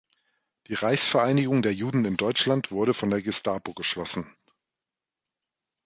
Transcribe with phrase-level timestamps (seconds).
[0.65, 4.35] Die „Reichsvereinigung der Juden in Deutschland“ wurde von der Gestapo geschlossen.